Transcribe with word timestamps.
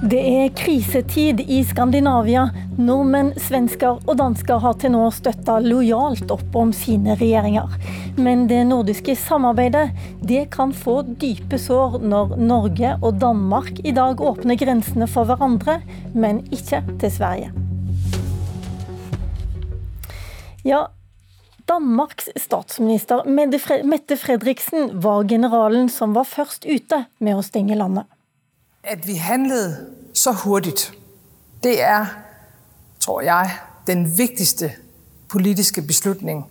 Det 0.00 0.16
er 0.16 0.52
krisetid 0.56 1.42
i 1.44 1.58
Skandinavia. 1.68 2.46
Nordmenn, 2.80 3.34
svensker 3.36 3.98
og 4.08 4.14
dansker 4.16 4.56
har 4.62 4.76
til 4.80 4.94
nå 4.94 5.02
støtta 5.12 5.58
lojalt 5.60 6.30
opp 6.32 6.54
om 6.56 6.70
sine 6.72 7.12
regjeringer. 7.20 7.74
Men 8.16 8.46
det 8.48 8.62
nordiske 8.70 9.12
samarbeidet 9.20 9.90
det 10.24 10.46
kan 10.54 10.72
få 10.72 11.02
dype 11.20 11.58
sår 11.60 11.98
når 12.00 12.32
Norge 12.40 12.94
og 12.96 13.18
Danmark 13.20 13.82
i 13.84 13.92
dag 13.92 14.22
åpner 14.24 14.56
grensene 14.62 15.04
for 15.04 15.28
hverandre, 15.28 15.82
men 16.16 16.40
ikke 16.48 16.80
til 17.02 17.12
Sverige. 17.18 17.50
Ja, 20.64 20.86
Danmarks 21.68 22.32
statsminister 22.40 23.28
Mette 23.28 24.16
Fredriksen 24.16 24.96
var 25.04 25.28
generalen 25.28 25.92
som 25.92 26.16
var 26.16 26.24
først 26.24 26.64
ute 26.64 27.02
med 27.20 27.36
å 27.36 27.44
stenge 27.44 27.76
landet. 27.76 28.08
At 28.84 29.06
vi 29.06 29.14
handlede 29.14 29.86
så 30.14 30.32
hurtigt, 30.32 30.92
det 31.62 31.82
er, 31.82 32.06
tror 33.00 33.20
jeg, 33.20 33.50
den 33.86 34.18
vigtigste 34.18 34.72
politiske 35.28 35.82
beslutning 35.82 36.46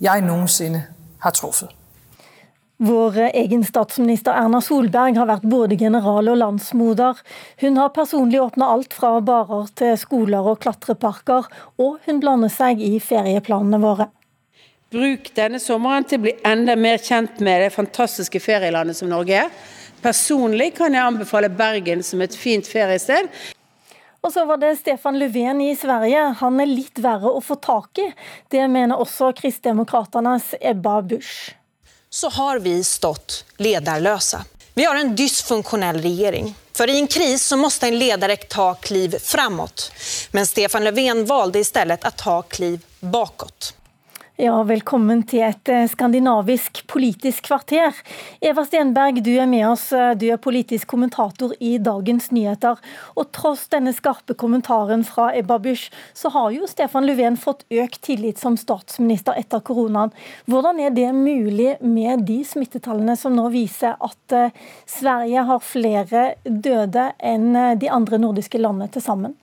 jeg 0.00 0.22
noensinne 0.22 0.84
har 1.18 1.30
truffet. 1.30 1.68
Vår 2.82 3.18
egen 3.34 3.62
statsminister 3.62 4.34
Erna 4.34 4.58
Solberg 4.62 5.18
har 5.18 5.28
vært 5.28 5.44
både 5.46 5.76
general 5.78 6.32
og 6.32 6.38
landsmoder. 6.40 7.20
Hun 7.62 7.76
har 7.78 7.92
personlig 7.94 8.40
åpna 8.42 8.72
alt 8.74 8.94
fra 8.94 9.20
barer 9.22 9.68
til 9.78 9.94
skoler 9.98 10.48
og 10.50 10.58
klatreparker, 10.64 11.46
og 11.78 12.00
hun 12.06 12.18
blander 12.22 12.50
seg 12.50 12.82
i 12.82 12.96
ferieplanene 13.02 13.78
våre. 13.82 14.08
Bruk 14.92 15.30
denne 15.36 15.60
sommeren 15.62 16.04
til 16.04 16.18
å 16.18 16.24
bli 16.26 16.34
enda 16.46 16.74
mer 16.76 16.98
kjent 17.00 17.38
med 17.40 17.62
det 17.64 17.70
fantastiske 17.72 18.42
ferielandet 18.42 18.98
som 18.98 19.08
Norge 19.12 19.44
er. 19.44 19.54
Personlig 20.02 20.72
kan 20.76 20.94
jeg 20.94 21.06
anbefale 21.06 21.48
Bergen 21.48 22.02
som 22.02 22.22
et 22.24 22.34
fint 22.34 22.66
feriested. 22.66 23.28
Og 24.22 24.32
så 24.32 24.44
var 24.46 24.58
det 24.62 24.76
Stefan 24.76 25.18
Löfven 25.18 25.60
i 25.62 25.76
Sverige. 25.76 26.22
Han 26.38 26.60
er 26.62 26.70
litt 26.70 26.98
verre 27.02 27.30
å 27.30 27.40
få 27.42 27.56
tak 27.62 27.98
i. 27.98 28.08
Det 28.50 28.62
mener 28.70 28.98
også 28.98 29.32
Kristdemokraternas 29.38 30.54
Ebba 30.60 31.00
Busch. 31.02 31.54
Så 32.10 32.28
har 32.28 32.58
vi 32.62 32.76
stått 32.84 33.44
lederløse. 33.62 34.42
Vi 34.74 34.84
har 34.84 34.96
en 34.96 35.14
dysfunksjonell 35.16 36.00
regjering. 36.02 36.54
For 36.76 36.90
i 36.90 36.98
en 36.98 37.06
kris 37.06 37.44
så 37.46 37.56
måste 37.56 37.86
en 37.90 37.98
ledare 37.98 38.36
ta 38.36 38.74
kliv 38.74 39.18
framåt. 39.18 39.92
Men 40.32 40.46
Stefan 40.46 40.84
Löfven 40.84 41.24
valde 41.26 41.58
i 41.58 41.64
stedet 41.64 42.02
å 42.04 42.14
ta 42.16 42.42
kliv 42.42 42.80
bakåt. 43.00 43.74
Ja, 44.40 44.54
velkommen 44.64 45.26
til 45.28 45.42
et 45.44 45.68
eh, 45.68 45.82
skandinavisk 45.92 46.78
politisk 46.88 47.50
kvarter. 47.50 47.92
Eva 48.40 48.62
Stenberg, 48.64 49.18
du 49.20 49.28
er 49.36 49.44
med 49.44 49.66
oss. 49.68 49.90
Eh, 49.92 50.14
du 50.16 50.24
er 50.32 50.40
politisk 50.40 50.88
kommentator 50.88 51.52
i 51.60 51.74
Dagens 51.76 52.30
Nyheter. 52.32 52.80
Og 53.12 53.28
tross 53.36 53.66
denne 53.68 53.92
skarpe 53.92 54.32
kommentaren 54.40 55.04
fra 55.04 55.26
Ebba 55.36 55.58
Busch, 55.60 55.92
så 56.16 56.32
har 56.32 56.48
jo 56.56 56.64
Stefan 56.70 57.04
Löfven 57.04 57.36
fått 57.36 57.66
økt 57.68 58.00
tillit 58.08 58.40
som 58.40 58.56
statsminister 58.56 59.36
etter 59.36 59.60
koronaen. 59.60 60.16
Hvordan 60.48 60.80
er 60.80 60.96
det 60.96 61.10
mulig 61.12 61.76
med 61.84 62.24
de 62.24 62.40
smittetallene 62.40 63.18
som 63.20 63.36
nå 63.36 63.50
viser 63.52 64.00
at 64.00 64.38
eh, 64.38 64.56
Sverige 64.88 65.44
har 65.52 65.60
flere 65.60 66.26
døde 66.48 67.10
enn 67.20 67.52
de 67.76 67.92
andre 67.92 68.24
nordiske 68.24 68.64
landene 68.64 68.88
til 68.96 69.04
sammen? 69.04 69.36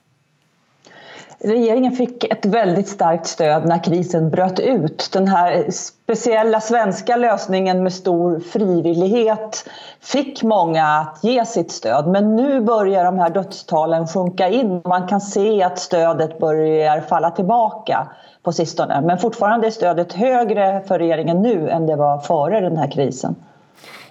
Regeringen 1.40 1.94
fikk 1.96 2.26
et 2.28 2.44
veldig 2.52 2.82
sterkt 2.84 3.30
støtte 3.30 3.68
når 3.70 3.80
krisen 3.86 4.26
brøt 4.32 4.58
ut. 4.60 5.06
Den 5.14 5.30
spesielle 5.72 6.60
svenske 6.60 7.16
løsningen 7.16 7.80
med 7.80 7.94
stor 7.96 8.34
frivillighet 8.52 9.62
fikk 10.04 10.42
mange 10.44 10.84
å 10.84 11.24
ge 11.24 11.40
sitt 11.48 11.72
støtte, 11.72 12.12
Men 12.12 12.34
nå 12.36 12.60
begynner 12.66 13.08
de 13.08 13.24
her 13.24 13.32
dödstalen 13.38 14.04
synke 14.10 14.50
inn. 14.52 14.82
Man 14.84 15.08
kan 15.08 15.24
se 15.24 15.62
at 15.64 15.80
stödet 15.80 16.36
börjar 16.42 17.06
falle 17.08 17.32
tilbake 17.38 18.04
på 18.44 18.52
sistone. 18.52 19.00
Men 19.00 19.22
fortfarande 19.22 19.70
er 19.70 19.78
stödet 19.78 20.12
høyere 20.20 20.82
for 20.84 21.00
regjeringen 21.00 21.40
nå 21.40 21.56
enn 21.72 21.88
det 21.88 21.96
var 22.00 22.20
før 22.28 22.60
denne 22.68 22.84
krisen. 22.92 23.40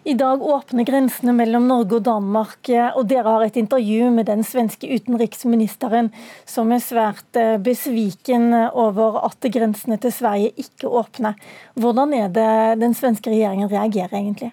I 0.09 0.13
dag 0.13 0.41
åpner 0.41 0.83
grensene 0.83 1.33
mellom 1.37 1.67
Norge 1.69 1.99
og 1.99 2.05
Danmark, 2.07 2.69
eh, 2.73 2.95
og 2.97 3.05
dere 3.11 3.29
har 3.29 3.43
et 3.45 3.57
intervju 3.61 4.07
med 4.09 4.25
den 4.25 4.39
svenske 4.41 4.87
utenriksministeren, 4.89 6.07
som 6.49 6.71
er 6.73 6.79
svært 6.81 7.37
eh, 7.37 7.59
besviken 7.61 8.47
over 8.73 9.19
at 9.27 9.45
grensene 9.53 9.99
til 10.01 10.15
Sverige 10.15 10.49
ikke 10.63 10.89
åpner. 10.89 11.37
Hvordan 11.77 12.15
er 12.17 12.31
det 12.33 12.53
den 12.81 12.97
svenske 12.97 13.29
regjeringen 13.29 13.69
reagerer 13.69 14.15
egentlig? 14.17 14.49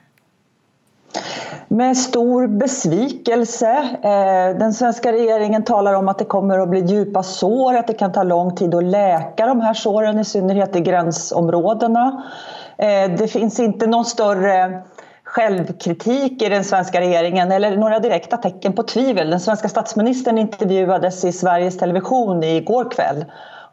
Med 1.72 1.96
stor 1.96 2.50
besvikelse. 2.60 3.72
Eh, 4.10 4.50
den 4.60 4.76
svenske 4.76 5.14
regjeringen 5.16 5.64
taler 5.64 5.96
om 5.96 6.12
at 6.12 6.20
det 6.20 6.28
kommer 6.36 6.60
å 6.60 6.68
bli 6.68 6.82
dype 6.84 7.24
sår, 7.24 7.78
at 7.80 7.88
det 7.88 7.96
kan 8.02 8.12
ta 8.12 8.26
lang 8.28 8.52
tid 8.60 8.76
å 8.76 8.84
leke 8.84 9.48
de 9.48 9.56
her 9.64 9.80
sårene, 9.86 10.20
i 10.20 10.28
synnerhet 10.34 10.76
i 10.76 10.84
grenseområdene. 10.84 12.06
Det 13.16 13.30
finnes 13.32 13.56
ikke 13.56 13.86
noen 13.88 14.04
større 14.04 14.56
självkritik 15.36 16.42
i 16.42 16.48
den 16.48 16.64
svenska 16.64 17.00
regeringen 17.00 17.52
eller 17.52 17.76
några 17.76 17.98
direkta 17.98 18.36
tecken 18.36 18.72
på 18.72 18.82
tvivel. 18.82 19.30
Den 19.30 19.40
svenska 19.40 19.68
statsministern 19.68 20.38
intervjuades 20.38 21.24
i 21.24 21.32
Sveriges 21.32 21.78
Television 21.78 22.42
i 22.42 22.60
går 22.60 22.90
kväll 22.90 23.24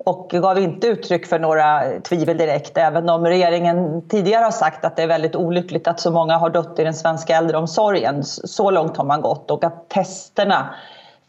och 0.05 0.29
gav 0.29 0.59
inte 0.59 0.87
uttryck 0.87 1.25
för 1.25 1.39
några 1.39 1.83
tvivel 2.09 2.37
direkt, 2.37 2.77
även 2.77 3.09
om 3.09 3.25
regeringen 3.25 4.07
tidigare 4.09 4.43
har 4.43 4.51
sagt 4.51 4.85
att 4.85 4.95
det 4.95 5.03
är 5.03 5.07
väldigt 5.07 5.35
olyckligt 5.35 5.87
att 5.87 5.99
så 5.99 6.11
många 6.11 6.37
har 6.37 6.49
dött 6.49 6.79
i 6.79 6.83
den 6.83 6.93
svenska 6.93 7.35
äldreomsorgen. 7.37 8.23
Så 8.23 8.71
långt 8.71 8.97
har 8.97 9.05
man 9.05 9.21
gått 9.21 9.51
och 9.51 9.63
att 9.63 9.89
testerna 9.89 10.75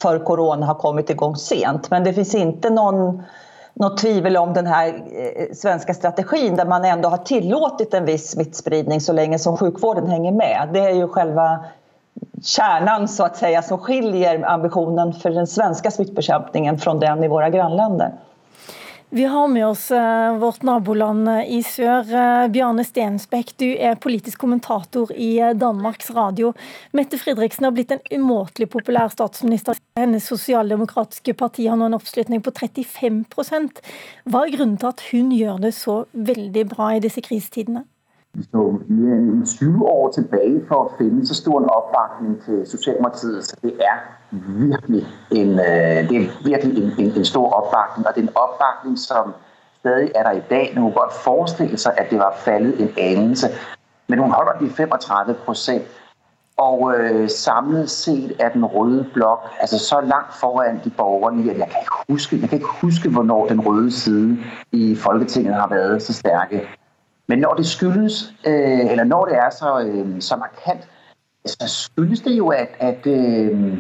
för 0.03 0.19
corona 0.19 0.67
har 0.67 0.75
kommit 0.75 1.11
igång 1.11 1.37
sent. 1.37 1.91
Men 1.91 2.05
det 2.05 2.13
finns 2.13 2.35
inte 2.35 2.71
någon 2.71 3.23
något 3.75 3.99
tvivel 3.99 4.37
om 4.37 4.53
den 4.53 4.67
här 4.67 4.89
eh, 4.89 5.55
svenska 5.55 5.95
strategin 5.95 6.57
där 6.57 6.67
man 6.67 6.85
ändå 6.85 7.09
har 7.09 7.19
tillåtit 7.19 7.95
en 7.95 8.05
viss 8.05 8.31
smittspridning 8.31 9.01
så 9.01 9.13
länge 9.13 9.39
som 9.39 9.57
sjukvården 9.57 10.07
hänger 10.07 10.33
med. 10.33 10.69
Det 10.73 10.81
är 10.81 10.95
ju 10.95 11.09
själva 11.09 11.65
kärnan 12.43 13.09
så 13.09 13.25
att 13.25 13.37
säga 13.37 13.63
som 13.63 13.79
skiljer 13.79 14.45
ambitionen 14.45 15.13
för 15.13 15.31
den 15.31 15.47
svenska 15.47 15.91
smittbekämpningen 15.91 16.79
från 16.79 17.01
den 17.01 17.25
i 17.25 17.29
våra 17.29 17.51
grannländer. 17.51 18.13
Vi 19.15 19.25
har 19.25 19.49
med 19.49 19.67
oss 19.67 19.91
eh, 19.91 20.37
vårt 20.39 20.63
naboland 20.63 21.29
i 21.47 21.61
sør. 21.63 22.01
Eh, 22.03 22.49
Bjarne 22.51 22.83
Stensbekk, 22.85 23.53
du 23.63 23.69
er 23.79 23.95
politisk 23.95 24.41
kommentator 24.43 25.13
i 25.15 25.37
eh, 25.39 25.53
Danmarks 25.55 26.11
Radio. 26.17 26.51
Mette 26.91 27.21
Fridriksen 27.23 27.69
har 27.69 27.77
blitt 27.77 27.95
en 27.95 28.03
umåtelig 28.11 28.67
populær 28.73 29.15
statsminister. 29.15 29.79
Hennes 29.95 30.27
sosialdemokratiske 30.27 31.37
parti 31.39 31.69
har 31.71 31.79
nå 31.79 31.87
en 31.87 31.95
oppslutning 32.01 32.43
på 32.43 32.51
35 32.59 33.23
Hva 33.31 34.43
er 34.43 34.55
grunnen 34.57 34.81
til 34.83 34.91
at 34.91 35.07
hun 35.13 35.31
gjør 35.31 35.63
det 35.63 35.77
så 35.79 36.01
veldig 36.11 36.67
bra 36.75 36.97
i 36.97 37.03
disse 37.07 37.23
krisetidene? 37.23 37.87
Stå 38.43 38.81
mere 38.89 39.17
end 39.17 39.47
20 39.47 39.87
år 39.87 40.11
tilbage 40.11 40.65
for 40.69 40.85
at 40.85 40.91
finde 40.99 41.27
så 41.27 41.35
stor 41.35 41.59
en 41.61 41.71
opbakning 41.71 42.43
til 42.45 42.67
Socialdemokratiet, 42.67 43.45
så 43.45 43.57
det 43.63 43.73
er 43.81 43.97
virkelig 44.31 45.07
en, 45.31 45.51
øh, 45.51 46.09
det 46.09 46.17
er 46.17 46.45
virkelig 46.45 46.85
en, 46.85 46.93
en, 46.99 47.13
en 47.17 47.25
stor 47.25 47.51
opbakning, 47.51 48.07
og 48.07 48.15
det 48.15 48.21
er 48.21 48.29
en 48.29 48.37
opbakning, 48.37 48.99
som 48.99 49.35
stadig 49.81 50.11
er 50.15 50.23
der 50.23 50.33
i 50.33 50.43
dag. 50.51 50.73
Man 50.75 50.83
kunne 50.83 50.95
godt 50.95 51.13
forestille 51.13 51.79
sig, 51.79 51.95
at 51.99 52.11
det 52.11 52.19
var 52.19 52.35
faldet 52.37 52.81
en 52.81 52.91
anelse, 52.99 53.47
men 54.09 54.19
hun 54.19 54.31
holder 54.31 54.53
de 54.61 54.71
35 54.71 55.35
procent, 55.35 55.85
og 56.57 56.95
øh, 56.99 57.31
samlet 57.31 57.91
set 57.91 58.33
er 58.39 58.49
den 58.49 58.65
røde 58.65 59.07
blok 59.15 59.41
altså 59.61 59.79
så 59.79 60.01
langt 60.01 60.35
foran 60.35 60.81
de 60.85 60.91
borgerlige, 60.91 61.51
at 61.51 61.59
jeg 61.59 61.69
kan 61.69 61.81
ikke 61.81 61.93
huske, 62.09 62.39
jeg 62.41 62.49
kan 62.49 62.57
ikke 62.59 62.71
huske, 62.81 63.09
hvornår 63.11 63.47
den 63.47 63.61
røde 63.61 63.91
side 63.93 64.39
i 64.73 64.97
Folketinget 64.97 65.55
har 65.55 65.69
været 65.69 66.03
så 66.03 66.13
stærke. 66.13 66.69
Men 67.27 67.39
når 67.39 67.55
det 67.55 67.67
skyldes, 67.67 68.35
øh, 68.47 68.91
eller 68.91 69.05
når 69.05 69.25
det 69.25 69.37
er 69.37 69.51
så, 69.51 69.81
øh, 69.81 70.21
så 70.21 70.37
markant, 70.37 70.89
så 71.47 71.69
skyldes 71.69 72.21
det 72.21 72.39
jo, 72.39 72.49
at, 72.49 72.69
at 72.79 73.07
øh, 73.07 73.79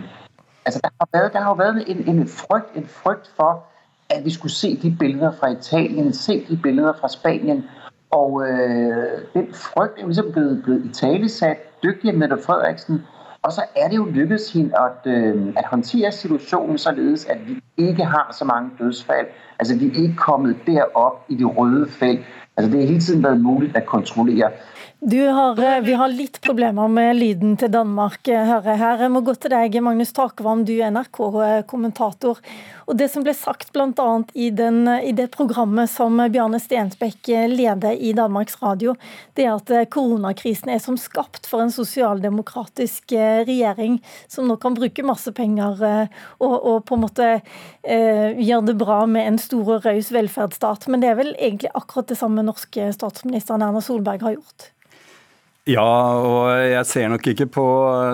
altså 0.64 0.80
der, 0.82 0.88
har 1.00 1.08
været, 1.12 1.32
der 1.32 1.40
har 1.40 1.54
været 1.54 1.84
en, 1.86 2.08
en, 2.08 2.28
frygt, 2.28 2.76
en 2.76 2.86
frygt 2.86 3.32
for, 3.36 3.64
at 4.10 4.24
vi 4.24 4.30
skulle 4.30 4.52
se 4.52 4.76
de 4.76 4.96
billeder 4.98 5.32
fra 5.32 5.50
Italien, 5.50 6.12
se 6.12 6.46
de 6.48 6.56
billeder 6.56 6.92
fra 7.00 7.08
Spanien, 7.08 7.64
og 8.10 8.48
øh, 8.48 9.06
den 9.34 9.54
frygt 9.54 9.98
er 9.98 10.00
jo 10.00 10.06
ligesom 10.06 10.32
blevet, 10.32 10.62
blevet 10.62 10.84
italesat. 10.84 11.10
tale 11.10 11.28
sat, 11.28 11.82
dygtig 11.82 12.10
af 12.10 12.16
Mette 12.16 12.38
Frederiksen, 12.46 13.02
og 13.44 13.52
så 13.52 13.62
er 13.76 13.88
det 13.88 13.96
jo 13.96 14.04
lykkedes 14.04 14.52
hende 14.52 14.72
at, 14.78 15.12
øh, 15.12 15.52
at 15.56 15.64
håndtere 15.66 16.12
situasjonen 16.12 16.78
således, 16.78 17.26
at 17.26 17.38
vi 17.48 17.60
ikke 17.76 18.04
har 18.04 18.34
så 18.38 18.44
mange 18.44 18.70
dødsfall. 18.78 19.26
Altså 19.58 19.78
vi 19.78 19.86
er 19.86 20.02
ikke 20.02 20.16
kommet 20.16 20.56
derop 20.66 21.24
i 21.28 21.34
det 21.34 21.58
røde 21.58 21.88
felt, 21.90 22.20
Altså, 22.56 22.70
det 22.70 22.80
har 22.80 22.86
hele 22.86 23.00
tiden 23.00 23.22
vært 23.22 23.40
mulig 23.42 23.72
å 23.74 23.80
kontrollere. 23.86 24.50
Har, 25.04 25.58
eh, 25.58 25.80
vi 25.80 25.92
har 25.92 26.08
litt 26.08 26.40
problemer 26.40 26.88
med 26.88 27.16
lyden 27.16 27.58
til 27.60 27.68
Danmark, 27.68 28.28
eh, 28.28 28.46
hører 28.46 28.70
jeg 28.70 28.78
her. 28.78 28.98
Jeg 29.02 29.10
må 29.12 29.20
gå 29.20 29.34
til 29.36 29.50
deg, 29.50 29.82
Magnus 29.82 30.14
Takvam, 30.16 30.64
du 30.64 30.72
er 30.80 30.90
NRK-kommentator. 30.90 32.38
Og 32.88 32.96
Det 32.96 33.10
som 33.10 33.22
ble 33.22 33.34
sagt 33.34 33.70
bl.a. 33.74 34.24
I, 34.34 34.48
i 34.48 35.12
det 35.12 35.30
programmet 35.30 35.90
som 35.90 36.16
Bjarne 36.16 36.56
Stensbekk 36.56 37.28
leder 37.52 38.00
i 38.00 38.14
Danmarks 38.16 38.56
Radio, 38.62 38.94
det 39.34 39.44
er 39.44 39.52
at 39.58 39.70
eh, 39.70 39.84
koronakrisen 39.84 40.72
er 40.72 40.80
som 40.80 40.96
skapt 40.96 41.44
for 41.44 41.60
en 41.60 41.70
sosialdemokratisk 41.70 43.12
regjering 43.12 44.00
som 44.26 44.48
nå 44.48 44.56
kan 44.56 44.72
bruke 44.72 45.04
masse 45.04 45.30
penger 45.32 46.08
og, 46.40 46.54
og 46.64 46.84
på 46.88 46.96
en 46.96 47.04
måte 47.04 47.28
eh, 47.84 48.32
gjøre 48.40 48.70
det 48.72 48.78
bra 48.80 49.04
med 49.04 49.26
en 49.26 49.38
stor 49.38 49.68
og 49.68 49.84
raus 49.84 50.08
velferdsstat. 50.08 50.88
Men 50.88 51.04
det 51.04 51.12
er 51.12 51.20
vel 51.20 51.34
egentlig 51.34 51.74
akkurat 51.74 52.08
det 52.08 52.16
samme 52.16 52.40
norske 52.40 52.88
statsministeren 52.96 53.60
Erna 53.60 53.84
Solberg 53.84 54.24
har 54.24 54.38
gjort? 54.38 54.70
Ja, 55.64 55.80
og 56.20 56.50
jeg 56.60 56.84
ser 56.84 57.06
nok 57.08 57.24
ikke 57.30 57.46
på 57.48 57.66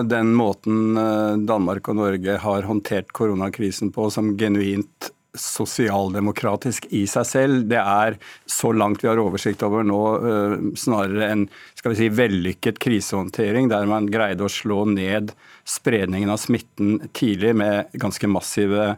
den 0.07 0.29
måten 0.39 0.95
eh, 0.95 1.39
Danmark 1.43 1.89
og 1.91 1.97
Norge 1.99 2.37
har 2.39 2.63
håndtert 2.63 3.11
koronakrisen 3.11 3.91
på 3.91 4.05
som 4.13 4.37
genuint 4.39 5.09
sosialdemokratisk 5.35 6.87
i 6.95 7.03
seg 7.11 7.27
selv. 7.27 7.65
Det 7.67 7.79
er, 7.79 8.15
så 8.47 8.71
langt 8.71 9.03
vi 9.03 9.09
har 9.11 9.19
oversikt 9.19 9.65
over 9.67 9.83
nå, 9.83 9.99
eh, 10.31 10.55
snarere 10.79 11.27
en 11.27 11.43
skal 11.75 11.91
vi 11.91 11.99
si, 11.99 12.07
vellykket 12.21 12.79
krisehåndtering, 12.83 13.67
der 13.71 13.89
man 13.89 14.07
greide 14.11 14.47
å 14.47 14.51
slå 14.51 14.85
ned 14.87 15.35
spredningen 15.67 16.31
av 16.31 16.39
smitten 16.39 17.01
tidlig 17.11 17.51
med 17.59 17.91
ganske 17.99 18.31
massive 18.31 18.93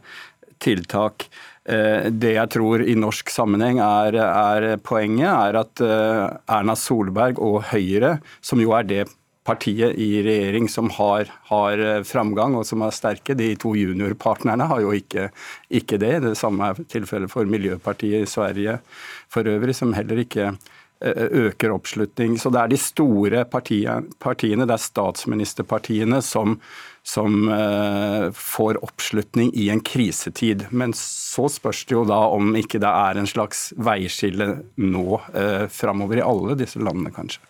tiltak. 0.63 1.27
Eh, 1.63 2.09
det 2.11 2.35
jeg 2.35 2.51
tror 2.57 2.83
i 2.83 2.95
norsk 2.99 3.31
sammenheng 3.31 3.79
er, 3.83 4.17
er 4.19 4.77
poenget, 4.83 5.29
er 5.31 5.59
at 5.63 5.83
eh, 5.83 6.23
Erna 6.57 6.75
Solberg 6.79 7.39
og 7.43 7.61
Høyre, 7.71 8.17
som 8.43 8.63
jo 8.63 8.75
er 8.75 8.87
det 8.89 9.03
partiet 9.43 9.97
i 9.99 10.21
regjering 10.23 10.69
som 10.71 10.89
har, 10.97 11.27
har, 11.49 11.79
eh, 11.79 12.03
framgang 12.07 12.55
og 12.59 12.65
som 12.67 12.83
er 12.83 12.95
sterke. 12.95 13.35
De 13.35 13.53
to 13.59 13.73
juniorpartnerne 13.75 14.67
har 14.69 14.83
jo 14.83 14.93
ikke, 14.95 15.29
ikke 15.69 15.99
det. 15.99 16.13
Det 16.23 16.37
samme 16.39 16.71
er 16.71 16.87
tilfellet 16.91 17.31
for 17.31 17.47
Miljøpartiet 17.47 18.23
i 18.23 18.29
Sverige 18.29 18.79
for 19.31 19.47
øvrig, 19.47 19.75
som 19.75 19.93
heller 19.95 20.23
ikke 20.23 20.53
øker 21.03 21.73
oppslutning. 21.73 22.37
Så 22.39 22.51
det 22.53 22.61
er 22.61 22.71
de 22.71 22.79
store 22.79 23.43
partiene, 23.49 24.67
det 24.67 24.75
er 24.75 24.81
statsministerpartiene, 24.81 26.21
som, 26.23 26.57
som 27.03 27.47
uh, 27.51 28.29
får 28.31 28.79
oppslutning 28.85 29.51
i 29.59 29.69
en 29.73 29.83
krisetid. 29.83 30.67
Men 30.71 30.95
så 30.97 31.49
spørs 31.51 31.83
det 31.89 31.97
jo 31.97 32.05
da 32.07 32.23
om 32.33 32.53
ikke 32.59 32.81
det 32.83 32.91
er 32.91 33.19
en 33.19 33.29
slags 33.29 33.71
veiskille 33.75 34.53
nå 34.79 35.07
uh, 35.19 35.65
framover 35.71 36.21
i 36.21 36.27
alle 36.27 36.57
disse 36.59 36.81
landene, 36.81 37.13
kanskje. 37.15 37.43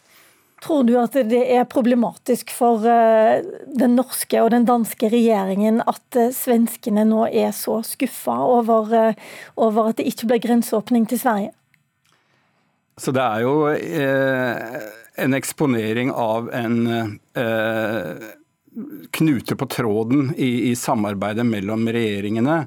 Tror 0.63 0.85
du 0.87 0.93
at 0.95 1.17
det 1.27 1.41
er 1.51 1.65
problematisk 1.67 2.53
for 2.55 2.85
uh, 2.87 3.43
den 3.67 3.97
norske 3.99 4.39
og 4.39 4.53
den 4.53 4.65
danske 4.65 5.09
regjeringen 5.11 5.81
at 5.83 6.21
svenskene 6.33 7.03
nå 7.05 7.27
er 7.27 7.51
så 7.53 7.81
skuffa 7.85 8.37
over, 8.47 9.11
over, 9.59 9.89
at 9.89 9.99
det 9.99 10.07
ikke 10.09 10.31
ble 10.31 10.39
grenseåpning 10.47 11.09
til 11.11 11.19
Sverige? 11.19 11.51
Så 12.97 13.13
det 13.15 13.23
er 13.23 13.41
jo 13.41 13.53
en 15.23 15.33
eksponering 15.37 16.11
av 16.13 16.51
en 16.53 16.77
knute 19.11 19.55
på 19.55 19.65
tråden 19.65 20.33
i, 20.37 20.69
i 20.71 20.75
samarbeidet 20.75 21.45
mellom 21.45 21.87
regjeringene. 21.89 22.63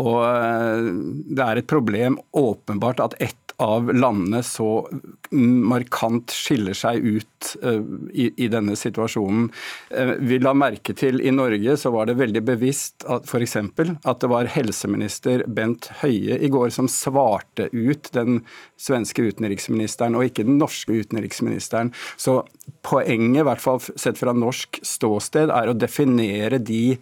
Og 0.00 0.20
eh, 0.28 0.88
det 1.36 1.44
er 1.44 1.60
et 1.60 1.70
problem 1.70 2.18
åpenbart 2.36 3.00
at 3.04 3.16
ett 3.22 3.45
av 3.62 3.88
landene 3.94 4.42
så 4.44 4.86
markant 5.32 6.32
skiller 6.34 6.76
seg 6.76 7.04
ut 7.04 7.52
eh, 7.62 7.80
i, 8.12 8.28
i 8.44 8.48
denne 8.52 8.76
situasjonen. 8.76 9.48
Eh, 9.90 10.12
vi 10.20 10.38
la 10.42 10.52
merke 10.56 10.94
til 10.96 11.22
i 11.24 11.32
Norge 11.34 11.76
så 11.80 11.92
var 11.94 12.10
det 12.10 12.18
veldig 12.20 12.42
bevisst 12.46 13.06
at 13.08 13.28
f.eks. 13.28 13.56
at 13.56 14.20
det 14.22 14.30
var 14.32 14.50
helseminister 14.52 15.46
Bent 15.48 15.88
Høie 16.02 16.36
i 16.36 16.50
går 16.52 16.72
som 16.74 16.90
svarte 16.90 17.70
ut 17.72 18.10
den 18.16 18.42
svenske 18.80 19.24
utenriksministeren 19.30 20.18
og 20.18 20.28
ikke 20.28 20.46
den 20.46 20.60
norske 20.60 20.92
utenriksministeren. 20.92 21.94
Så 22.20 22.42
poenget, 22.86 23.40
i 23.40 23.46
hvert 23.48 23.62
fall 23.62 23.80
sett 23.96 24.20
fra 24.20 24.36
norsk 24.36 24.82
ståsted, 24.84 25.52
er 25.54 25.72
å 25.72 25.78
definere 25.78 26.60
de 26.60 26.98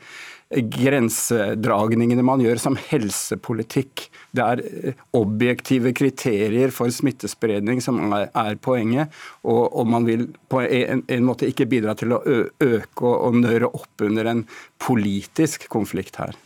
grensedragningene 0.55 2.25
man 2.27 2.43
gjør 2.43 2.61
som 2.63 2.79
helsepolitikk. 2.79 4.07
Det 4.35 4.45
er 4.45 4.63
eh, 4.65 5.03
objektive 5.17 5.95
kriterier 5.97 6.73
for 6.75 6.93
smittespredning 6.95 7.83
som 7.85 8.01
er, 8.15 8.57
poenget. 8.65 9.13
Og, 9.43 9.67
og, 9.73 9.87
man 9.91 10.07
vil 10.09 10.29
på 10.49 10.63
en, 10.65 11.05
en, 11.09 11.27
måte 11.27 11.49
ikke 11.51 11.69
bidra 11.71 11.97
til 11.99 12.15
å 12.15 12.23
øke 12.25 13.05
og, 13.05 13.15
og 13.15 13.39
nøre 13.43 13.71
opp 13.71 14.05
under 14.05 14.31
en 14.31 14.45
politisk 14.83 15.69
konflikt 15.73 16.21
her. 16.23 16.37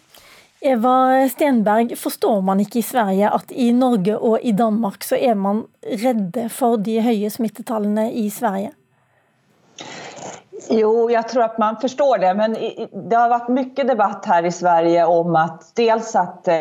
Eva 0.59 1.29
Stenberg, 1.31 1.93
forstår 1.95 2.41
man 2.43 2.59
ikke 2.65 2.81
i 2.81 2.87
Sverige 2.87 3.31
at 3.31 3.53
i 3.55 3.71
Norge 3.71 4.17
og 4.19 4.43
i 4.43 4.51
Danmark 4.59 5.07
så 5.07 5.15
er 5.15 5.39
man 5.39 5.63
redde 5.87 6.49
for 6.51 6.81
de 6.83 6.99
høye 7.05 7.31
smittetallene 7.31 8.09
i 8.11 8.27
Sverige? 8.35 8.73
Jo, 10.71 11.11
jag 11.11 11.29
tror 11.29 11.43
att 11.43 11.59
man 11.59 11.77
förstår 11.77 12.19
det. 12.19 12.35
Men 12.35 12.57
det 13.09 13.17
har 13.17 13.29
varit 13.29 13.49
mycket 13.49 13.89
debatt 13.89 14.25
här 14.27 14.45
i 14.45 14.53
Sverige 14.53 15.05
om 15.05 15.37
att 15.37 15.73
dels 15.75 16.17
att 16.17 16.49
eh, 16.49 16.55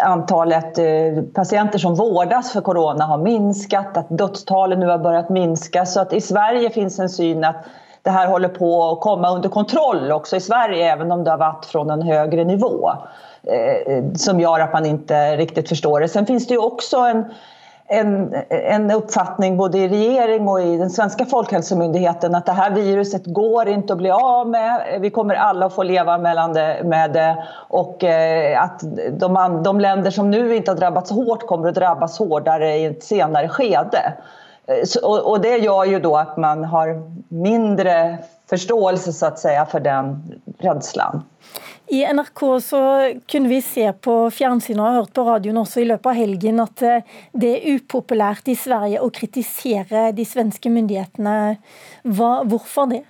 antalet 0.00 0.78
eh, 0.78 1.22
patienter 1.34 1.78
som 1.78 1.94
vårdas 1.94 2.52
för 2.52 2.60
corona 2.60 3.04
har 3.04 3.18
minskat, 3.18 3.96
att 3.96 4.06
dödstalen 4.08 4.80
nu 4.80 4.86
har 4.86 4.98
börjat 4.98 5.28
minska. 5.28 5.86
Så 5.86 6.00
att 6.00 6.12
i 6.12 6.20
Sverige 6.20 6.70
finns 6.70 6.98
en 6.98 7.08
syn 7.08 7.44
att 7.44 7.56
det 8.02 8.10
här 8.10 8.26
håller 8.26 8.48
på 8.48 8.90
att 8.90 9.00
komma 9.00 9.30
under 9.30 9.48
kontroll 9.48 10.12
också 10.12 10.36
i 10.36 10.40
Sverige, 10.40 10.92
även 10.92 11.12
om 11.12 11.24
det 11.24 11.30
har 11.30 11.38
varit 11.38 11.64
från 11.64 11.90
en 11.90 12.02
högre 12.02 12.44
nivå. 12.44 12.90
Eh, 13.42 14.04
som 14.14 14.40
gör 14.40 14.60
att 14.60 14.72
man 14.72 14.86
inte 14.86 15.36
riktigt 15.36 15.68
förstår 15.68 16.00
det. 16.00 16.08
Sen 16.08 16.26
finns 16.26 16.46
det 16.46 16.54
ju 16.54 16.60
också 16.60 16.96
en 16.96 17.24
en, 17.88 18.34
en 18.50 18.90
oppfatning 18.90 19.56
både 19.56 19.78
i 19.78 19.88
regjering 19.88 20.46
og 20.48 20.62
i 20.62 20.76
den 20.80 20.90
svenske 20.90 21.26
folkehelsemyndigheten 21.28 22.36
at 22.36 22.46
det 22.48 22.56
her 22.56 22.72
viruset 22.72 23.26
går 23.36 23.68
ikke 23.74 23.96
å 23.96 24.00
bli 24.00 24.12
av 24.14 24.48
med. 24.48 24.86
Vi 25.04 25.10
kommer 25.12 25.40
alle 25.40 25.68
å 25.68 25.72
få 25.72 25.84
leve 25.84 26.16
med 26.24 27.12
det 27.12 27.28
Og 27.68 28.04
at 28.04 28.80
att 28.84 29.20
de, 29.20 29.62
de 29.64 29.80
länder 29.80 30.10
som 30.10 30.30
nå 30.30 30.46
ikke 30.56 30.72
har 30.72 30.80
drabbats 30.80 31.12
hardt, 31.12 31.46
kommer 31.46 31.68
å 31.68 31.76
drabbas 31.76 32.18
hardere 32.18 32.72
i 32.78 32.88
et 32.88 33.04
senere 33.04 33.52
skede. 33.52 34.02
Eh, 34.66 35.08
och 35.08 35.40
det 35.40 35.56
gör 35.56 35.84
ju 35.84 35.98
då 36.00 36.16
att 36.16 36.36
man 36.36 36.64
har 36.64 37.02
mindre 37.28 38.18
förståelse 38.50 39.12
så 39.12 39.26
att 39.26 39.38
säga 39.38 39.66
för 39.66 39.80
den 39.80 40.22
rädslan. 40.58 41.22
I 41.86 42.12
NRK 42.12 42.60
så 42.62 43.12
kunne 43.26 43.48
vi 43.48 43.62
se 43.62 43.92
på 43.92 44.30
fjernsynet 44.30 44.80
og 44.80 44.94
hørt 44.94 45.12
på 45.12 45.24
radioen 45.26 45.58
også 45.60 45.82
i 45.82 45.88
løpet 45.90 46.08
av 46.08 46.16
helgen 46.16 46.62
at 46.64 46.82
eh, 46.82 47.18
det 47.36 47.50
er 47.58 47.66
upopulært 47.76 48.48
i 48.48 48.56
Sverige 48.56 49.02
å 49.04 49.10
kritisere 49.12 50.06
de 50.16 50.24
svenske 50.24 50.72
myndighetene. 50.72 51.58
Hva, 52.08 52.30
hvorfor 52.48 52.88
det? 52.94 53.02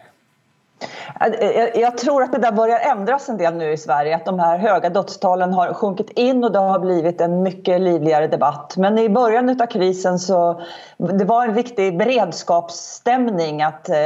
Jag 1.74 1.98
tror 1.98 2.22
att 2.22 2.32
det 2.32 2.38
där 2.38 2.52
börjar 2.52 2.78
ändras 2.78 3.28
en 3.28 3.36
del 3.36 3.54
nu 3.54 3.72
i 3.72 3.76
Sverige. 3.76 4.16
Att 4.16 4.24
de 4.24 4.38
här 4.38 4.58
höga 4.58 4.90
dödstalen 4.90 5.52
har 5.52 5.74
sjunkit 5.74 6.10
in 6.10 6.44
och 6.44 6.52
det 6.52 6.58
har 6.58 6.78
blivit 6.78 7.20
en 7.20 7.42
mycket 7.42 7.80
livligare 7.80 8.26
debatt. 8.26 8.74
Men 8.76 8.98
i 8.98 9.08
början 9.08 9.60
av 9.62 9.66
krisen 9.66 10.18
så 10.18 10.60
det 10.96 11.24
var 11.24 11.44
en 11.44 11.54
viktig 11.54 11.98
beredskapsstämning 11.98 13.62
att 13.62 13.88
eh, 13.88 13.96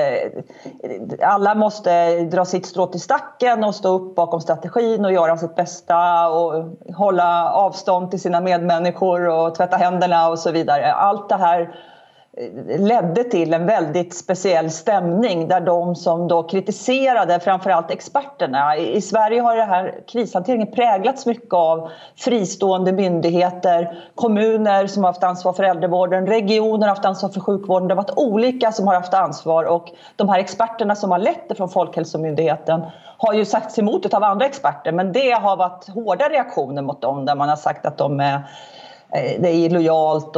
alla 1.22 1.54
måste 1.54 2.20
dra 2.20 2.44
sitt 2.44 2.66
strå 2.66 2.86
till 2.86 3.00
stacken 3.00 3.64
och 3.64 3.74
stå 3.74 3.88
upp 3.88 4.14
bakom 4.14 4.40
strategin 4.40 5.04
och 5.04 5.12
göra 5.12 5.36
sitt 5.36 5.56
bästa 5.56 6.28
och 6.28 6.64
hålla 6.94 7.52
avstånd 7.52 8.10
till 8.10 8.20
sina 8.20 8.40
medmänniskor 8.40 9.28
och 9.28 9.54
tvätta 9.54 9.76
händerna 9.76 10.28
och 10.28 10.38
så 10.38 10.50
vidare. 10.50 10.92
Allt 10.92 11.28
det 11.28 11.36
här 11.36 11.74
ledde 12.78 13.24
till 13.24 13.54
en 13.54 13.66
väldigt 13.66 14.14
speciell 14.14 14.70
stämning 14.70 15.48
där 15.48 15.60
de 15.60 15.94
som 15.94 16.28
då 16.28 16.42
kritiserade 16.42 17.40
framförallt 17.40 17.90
experterna. 17.90 18.76
I 18.76 19.00
Sverige 19.00 19.40
har 19.40 19.56
det 19.56 19.64
här 19.64 19.94
krishanteringen 20.06 20.72
präglats 20.72 21.26
mycket 21.26 21.52
av 21.52 21.90
fristående 22.16 22.92
myndigheter, 22.92 23.98
kommuner 24.14 24.86
som 24.86 25.04
har 25.04 25.10
haft 25.12 25.24
ansvar 25.24 25.52
för 25.52 25.62
äldrevården, 25.62 26.26
regioner 26.26 26.86
har 26.86 26.94
haft 26.94 27.04
ansvar 27.04 27.30
för 27.30 27.40
sjukvården. 27.40 27.88
Det 27.88 27.94
har 27.94 28.02
varit 28.02 28.18
olika 28.18 28.72
som 28.72 28.86
har 28.86 28.94
haft 28.94 29.14
ansvar 29.14 29.64
och 29.64 29.88
de 30.16 30.28
här 30.28 30.38
experterna 30.38 30.94
som 30.94 31.10
har 31.10 31.18
lett 31.18 31.48
det 31.48 31.54
från 31.54 31.68
Folkhälsomyndigheten 31.68 32.82
har 33.18 33.34
ju 33.34 33.44
sagts 33.44 33.78
emot 33.78 34.14
av 34.14 34.24
andra 34.24 34.46
experter 34.46 34.92
men 34.92 35.12
det 35.12 35.30
har 35.30 35.56
varit 35.56 35.88
hårda 35.88 36.28
reaktioner 36.28 36.82
mot 36.82 37.00
dem 37.02 37.24
där 37.24 37.34
man 37.34 37.48
har 37.48 37.56
sagt 37.56 37.86
att 37.86 37.98
de 37.98 38.20
Eh, 38.20 38.40
det 39.12 39.48
är 39.48 39.54
illojalt 39.54 40.36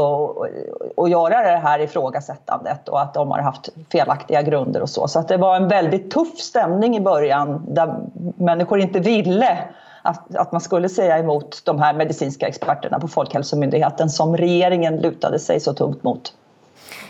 att 0.96 1.10
göra 1.10 1.42
det 1.42 1.58
här 1.58 1.78
ifrågasättandet 1.78 2.88
och 2.88 3.00
att 3.00 3.14
de 3.14 3.30
har 3.30 3.38
haft 3.38 3.68
felaktiga 3.92 4.42
grunder 4.42 4.82
och 4.82 4.90
så. 4.90 5.08
Så 5.08 5.20
det 5.20 5.36
var 5.36 5.56
en 5.56 5.68
väldigt 5.68 6.10
tuff 6.10 6.38
stämning 6.38 6.96
i 6.96 7.00
början 7.00 7.66
där 7.68 7.96
människor 8.36 8.80
inte 8.80 9.00
ville 9.00 9.58
att, 10.02 10.36
att 10.36 10.52
man 10.52 10.60
skulle 10.60 10.88
säga 10.88 11.18
emot 11.18 11.62
de 11.64 11.78
här 11.78 11.94
medicinska 11.94 12.48
experterna 12.48 13.00
på 13.00 13.08
Folkhälsomyndigheten 13.08 14.10
som 14.10 14.36
regeringen 14.36 14.96
lutade 14.96 15.38
sig 15.38 15.60
så 15.60 15.72
tungt 15.72 16.02
mot. 16.02 16.32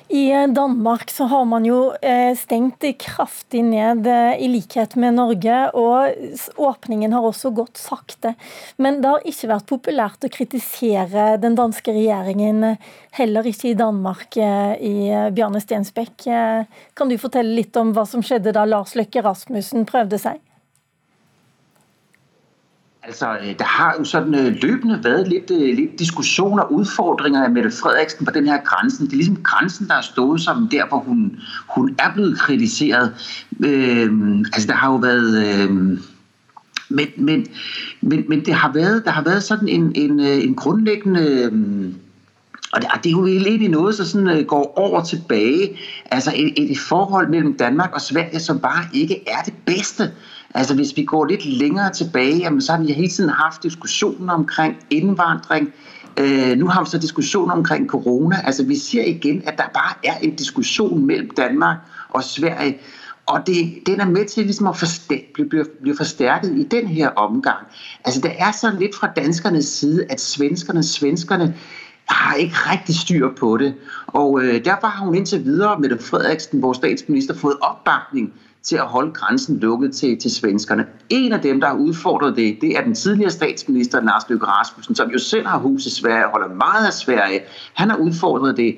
I 0.09 0.47
Danmark 0.47 1.11
så 1.11 1.25
har 1.31 1.45
man 1.47 1.65
jo 1.65 1.93
eh, 2.03 2.35
stengt 2.37 2.83
kraftig 2.99 3.63
ned, 3.65 4.07
eh, 4.07 4.43
i 4.43 4.49
likhet 4.51 4.97
med 4.99 5.15
Norge. 5.15 5.59
Og 5.79 6.59
åpningen 6.59 7.15
har 7.15 7.27
også 7.27 7.53
gått 7.55 7.79
sakte. 7.79 8.35
Men 8.77 9.01
det 9.01 9.13
har 9.13 9.29
ikke 9.29 9.53
vært 9.53 9.69
populært 9.71 10.27
å 10.27 10.33
kritisere 10.33 11.37
den 11.43 11.55
danske 11.59 11.95
regjeringen, 11.95 12.75
heller 13.17 13.47
ikke 13.47 13.71
i 13.71 13.79
Danmark, 13.79 14.37
eh, 14.37 14.75
i 14.83 14.95
Bjarne 15.37 15.63
Stensbekk. 15.63 16.27
Kan 16.99 17.11
du 17.11 17.19
fortelle 17.19 17.55
litt 17.55 17.77
om 17.79 17.95
hva 17.95 18.07
som 18.09 18.25
skjedde 18.25 18.55
da 18.57 18.67
Lars 18.67 18.97
Løkke 18.99 19.23
Rasmussen 19.25 19.87
prøvde 19.89 20.19
seg? 20.19 20.43
Altså, 23.03 23.39
øh, 23.39 23.59
der 23.59 23.65
har 23.65 23.95
jo 23.99 24.05
sådan 24.05 24.35
øh, 24.35 24.57
løbende 24.63 25.05
været 25.05 25.29
lidt, 25.29 25.51
øh, 25.51 25.77
lidt 25.77 25.99
diskussioner 25.99 26.63
og 26.63 26.73
udfordringer 26.73 27.45
af 27.45 27.51
Mette 27.51 27.71
Frederiksen 27.71 28.27
på 28.27 28.33
den 28.33 28.47
her 28.47 28.59
grænsen. 28.65 29.07
Det 29.07 29.13
er 29.13 29.17
ligesom 29.17 29.43
grænsen, 29.43 29.87
der 29.89 29.95
har 29.95 30.03
stået 30.03 30.41
som 30.41 30.69
der, 30.71 30.87
hvor 30.89 30.99
hun, 30.99 31.41
hun 31.69 31.97
er 31.99 32.13
blevet 32.15 32.39
kritiseret. 32.39 33.15
Øh, 33.65 34.39
altså, 34.53 34.67
der 34.67 34.75
har 34.75 34.91
jo 34.91 34.97
været... 34.97 35.47
Øh, 35.47 35.71
men, 36.89 37.07
men, 37.17 37.47
men, 38.01 38.25
men 38.29 38.45
det 38.45 38.55
har 38.55 38.73
været, 38.73 39.05
der 39.05 39.11
har 39.11 39.23
været 39.23 39.43
sådan 39.43 39.69
en, 39.69 39.93
en, 39.95 40.21
en 40.21 40.55
grundlæggende... 40.55 41.51
Og 42.73 42.81
det, 42.81 42.91
og 42.93 43.05
det 43.05 43.11
er 43.11 43.11
jo 43.11 43.27
egentlig 43.27 43.69
noget, 43.69 43.99
der 43.99 44.05
sådan 44.05 44.45
går 44.45 44.79
over 44.79 45.05
tilbage. 45.05 45.79
Altså 46.11 46.33
et, 46.37 46.71
et 46.71 46.79
forhold 46.79 47.29
mellem 47.29 47.57
Danmark 47.57 47.91
og 47.95 48.01
Sverige, 48.01 48.41
som 48.41 48.59
bare 48.59 48.85
ikke 48.93 49.29
er 49.29 49.43
det 49.45 49.55
bedste. 49.67 50.11
Altså 50.55 50.75
hvis 50.75 50.97
vi 50.97 51.05
går 51.05 51.25
litt 51.25 51.45
længere 51.45 51.93
tilbage, 51.93 52.37
jamen, 52.37 52.61
så 52.61 52.73
har 52.73 52.83
vi 52.83 52.93
hele 52.93 53.09
tiden 53.09 53.31
haft 53.31 53.63
diskussioner 53.63 54.35
omkring 54.35 54.77
innvandring. 54.91 55.73
Øh, 56.21 56.59
nu 56.59 56.67
har 56.67 56.85
vi 56.85 56.91
så 56.91 56.99
diskussioner 56.99 57.55
omkring 57.55 57.89
corona. 57.89 58.37
Altså 58.45 58.65
vi 58.65 58.77
ser 58.77 59.05
igen, 59.05 59.43
at 59.47 59.59
der 59.59 59.65
bare 59.75 59.95
er 60.05 60.19
en 60.23 60.37
diskussion 60.37 61.07
mellom 61.07 61.31
Danmark 61.37 61.77
og 62.09 62.25
Sverige. 62.25 62.79
Og 63.27 63.47
det, 63.47 63.79
den 63.87 64.01
er 64.01 64.07
med 64.07 64.25
til 64.25 64.47
liksom 64.47 64.67
at 64.67 64.77
forstærke, 64.77 65.33
blive, 65.35 65.65
blive 65.83 65.97
forstærket 65.97 66.59
i 66.59 66.63
den 66.63 66.87
her 66.87 67.09
omgang. 67.09 67.67
Altså 68.05 68.21
det 68.21 68.33
er 68.39 68.53
sådan 68.53 68.79
lidt 68.79 68.95
fra 68.95 69.13
danskernes 69.17 69.65
side, 69.65 70.05
at 70.11 70.21
svenskerne, 70.21 70.83
svenskerne 70.83 71.55
har 72.09 72.35
ikke 72.35 72.55
rigtig 72.55 72.95
styr 72.95 73.29
på 73.39 73.57
det. 73.57 73.75
Og 74.07 74.43
øh, 74.43 74.65
derfor 74.65 74.87
har 74.87 75.05
hun 75.05 75.15
indtil 75.15 75.45
videre, 75.45 75.81
med 75.81 75.99
Frederiksen, 75.99 76.63
vores 76.63 76.77
statsminister, 76.77 77.35
fået 77.35 77.57
opbakning 77.61 78.33
til 78.63 78.77
at 78.77 78.87
holde 78.87 79.13
grænsen 79.13 79.59
lukket 79.59 79.95
til, 79.95 80.19
til 80.19 80.31
svenskerne. 80.31 80.87
En 81.09 81.33
af 81.33 81.41
dem, 81.41 81.61
der 81.61 81.69
har 81.69 81.75
udfordret 81.75 82.37
det, 82.37 82.59
det 82.61 82.79
er 82.79 82.85
den 82.85 82.95
tidligere 82.95 83.31
statsminister 83.31 84.01
Lars 84.01 84.23
Løkke 84.29 84.47
Rasmussen, 84.47 84.95
som 84.95 85.11
jo 85.11 85.19
selv 85.19 85.47
har 85.47 85.59
hus 85.59 85.87
i 85.87 85.91
Sverige 85.91 86.27
og 86.27 86.31
holder 86.31 86.55
meget 86.55 86.87
af 86.87 86.93
Sverige. 86.93 87.41
Han 87.75 87.91
har 87.91 87.97
udfordret 87.97 88.57
det. 88.57 88.77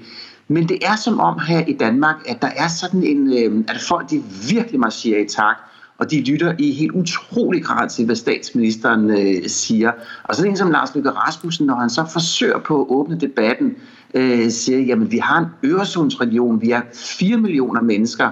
Men 0.49 0.69
det 0.69 0.79
er 0.87 0.97
som 0.97 1.21
om 1.21 1.39
her 1.49 1.65
i 1.67 1.73
Danmark, 1.73 2.17
at 2.27 2.43
der 2.43 2.51
er 2.57 2.69
sådan 2.69 3.03
en, 3.03 3.65
at 3.69 3.81
folk 3.89 4.11
de 4.11 4.23
virkelig 4.51 4.81
marcherer 4.81 5.25
i 5.25 5.29
takt, 5.29 5.61
og 5.99 6.11
de 6.11 6.25
lytter 6.25 6.55
i 6.59 6.73
helt 6.73 6.93
utrolig 6.93 7.65
grad 7.65 7.89
til, 7.89 8.05
hvad 8.07 8.17
statsministeren 8.17 9.11
øh, 9.11 9.49
siger. 9.49 9.93
Og 10.25 10.37
det 10.37 10.47
en 10.47 10.57
som 10.57 10.71
Lars 10.71 10.95
Løkke 10.95 11.11
Rasmussen, 11.11 11.67
når 11.67 11.75
han 11.75 11.91
så 11.91 12.05
forsøger 12.13 12.59
på 12.59 12.81
at 12.81 12.87
åbne 12.89 13.21
debatten, 13.21 13.75
øh, 14.15 14.51
siger, 14.51 14.79
jamen 14.79 15.11
vi 15.11 15.19
har 15.19 15.39
en 15.39 15.71
Øresundsregion, 15.71 16.61
vi 16.61 16.71
er 16.71 16.81
4 16.95 17.37
millioner 17.37 17.83
mennesker, 17.83 18.31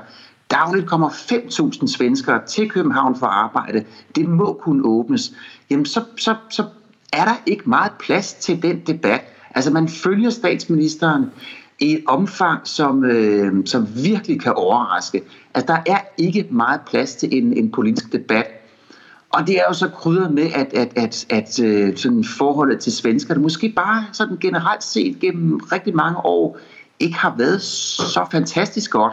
Dagligt 0.51 0.87
kommer 0.87 1.09
5.000 1.09 1.97
svenskere 1.97 2.47
til 2.47 2.71
København 2.71 3.17
for 3.17 3.27
at 3.27 3.33
arbejde. 3.33 3.85
Det 4.17 4.29
må 4.29 4.59
kunne 4.63 4.85
åbnes. 4.85 5.33
Jamen, 5.71 5.87
så, 5.87 6.05
så, 6.17 6.35
så 6.51 6.65
er 7.13 7.25
der 7.25 7.35
ikke 7.47 7.71
meget 7.71 7.93
plads 8.01 8.33
til 8.33 8.63
den 8.63 8.81
debat. 8.87 9.21
Altså, 9.55 9.71
man 9.71 9.89
følger 9.89 10.31
statsministeren 10.31 11.25
i 11.81 11.93
et 11.93 12.05
omfang, 12.07 12.61
som, 12.65 13.05
øh, 13.05 13.67
som 13.67 13.89
virkelig 14.05 14.41
kan 14.41 14.53
overraske. 14.53 15.23
Altså, 15.55 15.67
der 15.73 15.93
er 15.93 15.99
ikke 16.19 16.47
meget 16.51 16.81
plads 16.87 17.17
til 17.17 17.29
en, 17.33 17.53
en 17.53 17.71
politisk 17.71 18.13
debat. 18.13 18.47
Og 19.33 19.47
det 19.47 19.57
er 19.57 19.63
jo 19.69 19.75
så 19.75 19.89
krydret 19.89 20.33
med, 20.33 20.51
at, 20.55 20.75
at, 20.75 20.93
at, 20.97 21.27
at 21.31 21.61
øh, 21.61 21.97
sådan 21.97 22.25
forholdet 22.25 22.81
til 22.81 22.93
svenskerne 22.93 23.41
måske 23.41 23.73
bare 23.77 24.05
sådan 24.13 24.37
generelt 24.41 24.85
set 24.85 25.21
gennem 25.21 25.61
rigtig 25.73 25.97
mange 25.97 26.19
år 26.19 26.59
ikke 27.01 27.19
har 27.19 27.35
været 27.39 27.63
så 27.63 28.27
fantastisk 28.33 28.91
godt. 28.91 29.13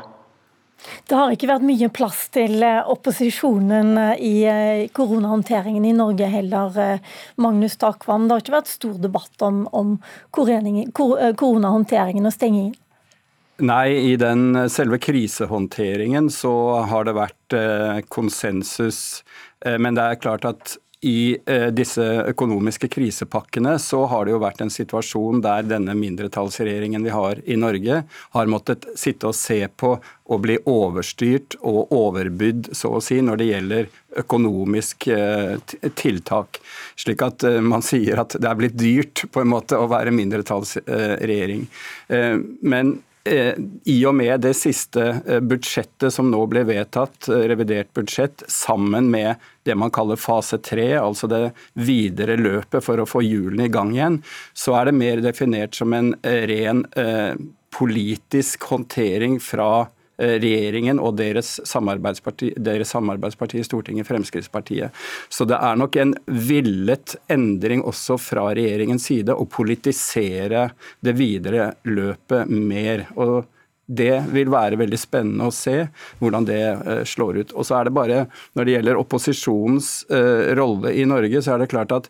Det 1.08 1.16
har 1.16 1.34
ikke 1.34 1.50
vært 1.50 1.66
mye 1.68 1.90
plass 1.94 2.28
til 2.36 2.62
eh, 2.64 2.90
opposisjonen 2.92 3.98
eh, 4.02 4.24
i 4.24 4.34
eh, 4.48 4.88
koronahåndteringen 4.96 5.86
i 5.88 5.94
Norge 5.98 6.28
heller, 6.32 7.00
Magnus 7.42 7.78
Takvam. 7.82 8.28
Det 8.28 8.36
har 8.36 8.44
ikke 8.44 8.58
vært 8.58 8.72
stor 8.72 8.98
debatt 9.02 9.46
om, 9.46 9.64
om 9.76 9.96
koronahåndteringen 10.36 12.28
og 12.28 12.36
stengingen? 12.36 12.76
Nei, 13.58 13.90
i 14.12 14.16
den 14.22 14.70
selve 14.70 15.00
krisehåndteringen 15.02 16.30
så 16.30 16.54
har 16.92 17.08
det 17.08 17.16
vært 17.18 17.56
konsensus. 18.14 19.24
Men 19.66 19.98
det 19.98 20.04
er 20.04 20.20
klart 20.22 20.46
at 20.46 20.76
i 21.06 21.38
eh, 21.46 21.68
disse 21.68 22.04
økonomiske 22.32 22.88
krisepakkene 22.90 23.76
så 23.80 24.00
har 24.10 24.26
det 24.26 24.34
jo 24.34 24.42
vært 24.42 24.64
en 24.66 24.72
situasjon 24.74 25.44
der 25.46 25.68
denne 25.70 25.94
mindretallsregjeringen 25.98 27.06
vi 27.06 27.14
har 27.14 27.42
i 27.46 27.58
Norge, 27.60 28.00
har 28.34 28.50
måttet 28.50 28.88
sitte 28.98 29.30
og 29.30 29.38
se 29.38 29.60
på 29.70 29.94
og 30.28 30.42
bli 30.44 30.58
overstyrt 30.68 31.60
og 31.62 31.94
overbydd, 31.94 32.72
så 32.76 32.96
å 32.98 33.04
si, 33.04 33.20
når 33.22 33.40
det 33.40 33.50
gjelder 33.52 33.92
økonomisk 34.18 35.08
eh, 35.14 35.56
tiltak. 36.02 36.58
Slik 36.98 37.22
at 37.24 37.46
eh, 37.46 37.62
man 37.62 37.86
sier 37.86 38.24
at 38.24 38.34
det 38.42 38.50
er 38.50 38.58
blitt 38.58 38.80
dyrt 38.80 39.28
på 39.32 39.44
en 39.44 39.54
måte 39.54 39.78
å 39.78 39.86
være 39.92 40.16
mindretallsregjering. 40.18 41.68
Men 42.66 42.98
i 43.86 43.98
og 44.08 44.16
med 44.18 44.42
det 44.46 44.54
siste 44.58 45.04
eh, 45.26 45.42
budsjettet 45.44 46.14
som 46.14 46.30
nå 46.32 46.44
ble 46.52 46.64
vedtatt, 46.68 47.30
eh, 47.30 47.46
revidert 47.52 47.92
budsjett, 47.98 48.44
sammen 48.52 49.10
med 49.14 49.36
det 49.68 49.76
man 49.76 49.94
kaller 49.94 50.20
fase 50.20 50.60
tre, 50.64 50.90
altså 51.00 51.30
det 51.32 51.42
videre 51.74 52.38
løpet 52.40 52.86
for 52.86 53.02
å 53.02 53.10
få 53.10 53.24
hjulene 53.26 53.68
i 53.68 53.74
gang 53.74 53.94
igjen, 53.96 54.22
så 54.58 54.78
er 54.80 54.90
det 54.90 54.98
mer 55.00 55.24
definert 55.26 55.76
som 55.76 55.94
en 55.94 56.14
ren 56.24 56.86
politisk 57.78 58.64
håndtering 58.72 59.42
fra 59.44 59.88
Eh, 59.88 59.97
regjeringen 60.18 61.00
og 61.00 61.18
deres 61.20 61.58
samarbeidsparti, 61.68 62.54
deres 62.58 62.94
samarbeidsparti 62.96 63.62
i 63.62 63.66
Stortinget, 63.66 64.08
Fremskrittspartiet. 64.08 64.96
Så 65.30 65.46
det 65.50 65.60
er 65.62 65.78
nok 65.78 65.98
en 66.02 66.16
villet 66.26 67.18
endring 67.32 67.84
også 67.86 68.18
fra 68.22 68.50
regjeringens 68.58 69.06
side 69.12 69.36
å 69.36 69.46
politisere 69.50 70.70
det 71.06 71.14
videre 71.18 71.72
løpet 71.86 72.50
mer. 72.50 73.08
og 73.16 73.46
det 73.88 74.18
vil 74.34 74.50
være 74.52 74.80
veldig 74.82 74.98
spennende 75.00 75.48
å 75.48 75.54
se 75.56 75.86
hvordan 76.20 76.48
det 76.48 76.60
eh, 76.60 77.04
slår 77.08 77.38
ut. 77.40 77.54
Og 77.56 77.68
så 77.68 77.78
er 77.78 77.88
det 77.88 77.96
bare, 77.96 78.26
Når 78.54 78.66
det 78.66 78.74
gjelder 78.74 79.00
opposisjonens 79.00 79.92
eh, 80.12 80.52
rolle 80.60 80.92
i 80.92 81.06
Norge, 81.08 81.42
så 81.42 81.56
er 81.56 81.64
det 81.64 81.72
klart 81.72 81.96
at 81.96 82.10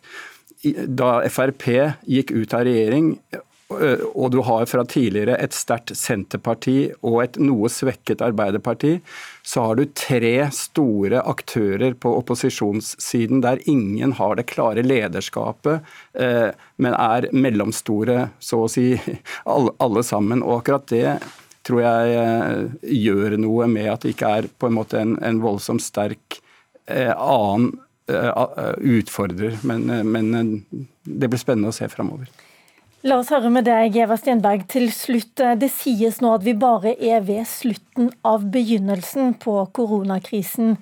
da 0.90 1.20
Frp 1.30 1.68
gikk 2.02 2.32
ut 2.34 2.54
av 2.56 2.64
regjering 2.66 3.12
og 3.68 4.30
du 4.32 4.38
har 4.46 4.64
fra 4.64 4.82
tidligere 4.88 5.34
et 5.44 5.52
sterkt 5.52 5.92
Senterparti 5.96 6.88
og 7.04 7.18
et 7.20 7.34
noe 7.36 7.68
svekket 7.68 8.22
Arbeiderparti, 8.24 8.94
så 9.44 9.66
har 9.66 9.76
du 9.76 9.84
tre 9.92 10.48
store 10.56 11.20
aktører 11.28 11.92
på 12.00 12.14
opposisjonssiden 12.22 13.42
der 13.44 13.60
ingen 13.68 14.14
har 14.16 14.38
det 14.38 14.46
klare 14.48 14.84
lederskapet, 14.86 15.84
eh, 16.16 16.48
men 16.80 16.96
er 16.96 17.28
mellomstore, 17.36 18.30
så 18.40 18.64
å 18.64 18.72
si, 18.72 18.94
alle 19.84 20.06
sammen. 20.06 20.40
Og 20.46 20.62
akkurat 20.62 20.88
det 20.88 21.18
tror 21.68 21.84
jeg 21.84 22.16
eh, 22.24 22.64
gjør 23.04 23.36
noe 23.36 23.68
med 23.68 23.92
at 23.92 24.06
det 24.06 24.16
ikke 24.16 24.32
er 24.40 24.48
på 24.48 24.72
en 24.72 24.78
måte 24.80 25.02
en, 25.02 25.18
en 25.20 25.44
voldsomt 25.44 25.84
sterk 25.84 26.40
annen 26.88 27.74
utfordrer. 28.08 29.58
Men, 29.68 29.82
men 30.08 30.62
det 31.04 31.28
blir 31.28 31.36
spennende 31.36 31.68
å 31.68 31.76
se 31.76 31.84
framover. 31.92 32.30
La 33.06 33.14
oss 33.20 33.28
høre 33.30 33.46
med 33.54 33.62
deg, 33.62 33.94
Eva 33.94 34.16
Stenberg. 34.18 34.64
Til 34.66 34.88
slutt, 34.90 35.38
eh, 35.38 35.54
Det 35.54 35.70
sies 35.70 36.18
nå 36.20 36.34
at 36.34 36.42
vi 36.42 36.52
bare 36.52 36.96
er 36.98 37.20
ved 37.20 37.46
slutten 37.46 38.10
av 38.24 38.42
begynnelsen 38.50 39.38
på 39.38 39.54
koronakrisen. 39.72 40.76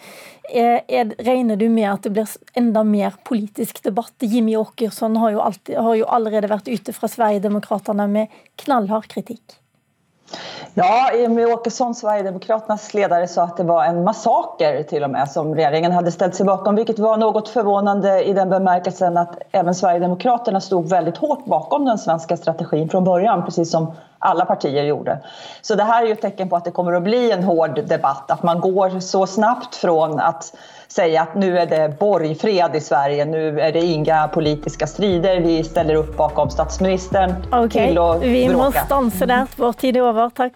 Er, 0.48 0.80
er, 0.88 1.12
regner 1.20 1.56
du 1.56 1.68
med 1.68 1.84
at 1.84 2.02
det 2.02 2.14
blir 2.14 2.26
enda 2.56 2.82
mer 2.84 3.12
politisk 3.22 3.82
debatt? 3.82 4.14
Jimmy 4.20 4.56
Åkesson 4.56 5.16
har 5.16 5.32
har 5.36 5.94
jo 5.94 6.06
allerede 6.08 6.48
vært 6.48 6.68
ute 6.72 6.92
fra 6.94 7.06
Sverigedemokraterna 7.06 8.08
med 8.08 8.28
knallhard 8.56 9.08
kritikk. 9.08 9.60
Ja, 10.74 11.12
Jimmie 11.12 11.46
Åkesson, 11.46 11.94
Sverigedemokraternas 11.94 12.94
ledare, 12.94 13.28
sa 13.28 13.42
att 13.42 13.56
det 13.56 13.62
var 13.62 13.84
en 13.84 14.04
massaker 14.04 14.82
till 14.82 15.04
och 15.04 15.10
med 15.10 15.30
som 15.30 15.54
regeringen 15.54 15.92
hade 15.92 16.12
ställt 16.12 16.34
sig 16.34 16.46
bakom, 16.46 16.74
vilket 16.76 16.98
var 16.98 17.16
något 17.16 17.48
förvånande 17.48 18.24
i 18.24 18.32
den 18.32 18.50
bemärkelsen 18.50 19.16
att 19.16 19.38
även 19.52 19.74
Sverigedemokraterna 19.74 20.60
stod 20.60 20.88
väldigt 20.88 21.16
hårt 21.16 21.44
bakom 21.44 21.84
den 21.84 21.98
svenska 21.98 22.36
strategin 22.36 22.88
från 22.88 23.04
början, 23.04 23.44
precis 23.44 23.70
som 23.70 23.92
alla 24.18 24.44
partier 24.44 24.84
gjorde. 24.84 25.18
Så 25.62 25.74
det 25.74 25.82
här 25.82 26.02
är 26.02 26.06
ju 26.06 26.12
ett 26.12 26.20
tecken 26.20 26.48
på 26.48 26.56
att 26.56 26.64
det 26.64 26.70
kommer 26.70 26.92
att 26.92 27.02
bli 27.02 27.32
en 27.32 27.44
hård 27.44 27.80
debatt, 27.88 28.30
att 28.30 28.42
man 28.42 28.60
går 28.60 29.00
så 29.00 29.26
snabbt 29.26 29.76
från 29.76 30.20
att 30.20 30.56
säga 30.88 31.22
att 31.22 31.34
nu 31.34 31.58
är 31.58 31.66
det 31.66 31.98
borgfred 31.98 32.76
i 32.76 32.80
Sverige, 32.80 33.24
nu 33.24 33.60
är 33.60 33.72
det 33.72 33.84
inga 33.84 34.28
politiska 34.28 34.86
strider, 34.86 35.40
vi 35.40 35.64
ställer 35.64 35.94
upp 35.94 36.16
bakom 36.16 36.50
statsministern 36.50 37.34
okay. 37.52 37.88
till 37.88 37.98
att 37.98 38.22
Vi 38.22 38.48
bråka. 38.48 38.64
må 38.64 38.72
stanse 38.72 39.26
der, 39.26 39.46
vår 39.56 39.72
tid 39.72 39.96
er 39.96 40.02
over. 40.02 40.30
Takk. 40.30 40.52